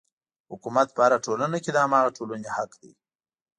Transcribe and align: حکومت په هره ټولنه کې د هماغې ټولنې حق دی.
حکومت 0.51 0.87
په 0.95 0.99
هره 1.05 1.17
ټولنه 1.25 1.57
کې 1.63 1.71
د 1.73 1.77
هماغې 1.85 2.15
ټولنې 2.17 2.49
حق 2.57 2.71
دی. 2.81 2.91